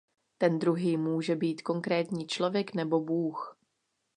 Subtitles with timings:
[0.37, 3.57] Ten druhý může být konkrétní člověk nebo Bůh.